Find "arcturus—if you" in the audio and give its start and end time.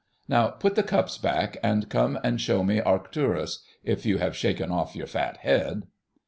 2.81-4.17